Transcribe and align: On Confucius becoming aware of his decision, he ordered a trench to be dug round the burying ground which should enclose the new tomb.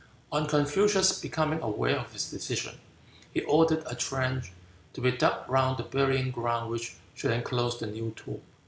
On 0.31 0.47
Confucius 0.47 1.19
becoming 1.19 1.61
aware 1.61 1.99
of 1.99 2.11
his 2.11 2.27
decision, 2.31 2.79
he 3.31 3.41
ordered 3.43 3.83
a 3.85 3.93
trench 3.93 4.51
to 4.93 4.99
be 5.01 5.11
dug 5.11 5.47
round 5.47 5.77
the 5.77 5.83
burying 5.83 6.31
ground 6.31 6.71
which 6.71 6.95
should 7.13 7.29
enclose 7.29 7.77
the 7.77 7.85
new 7.85 8.09
tomb. 8.15 8.41